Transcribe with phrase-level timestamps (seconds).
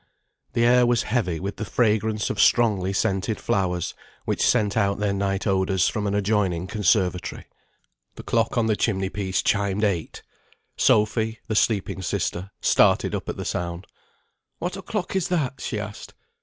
[0.53, 3.93] The air was heavy with the fragrance of strongly scented flowers,
[4.25, 7.45] which sent out their night odours from an adjoining conservatory.
[8.15, 10.23] The clock on the chimney piece chimed eight.
[10.75, 13.85] Sophy (the sleeping sister) started up at the sound.
[14.57, 16.15] "What o'clock is that?" she asked.